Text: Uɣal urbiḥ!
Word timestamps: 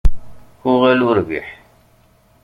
Uɣal 0.71 0.99
urbiḥ! 1.09 1.47